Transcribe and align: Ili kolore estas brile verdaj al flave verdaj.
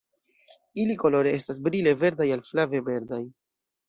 Ili 0.83 0.95
kolore 1.03 1.33
estas 1.39 1.59
brile 1.67 1.93
verdaj 2.05 2.27
al 2.37 2.41
flave 2.47 2.81
verdaj. 2.89 3.21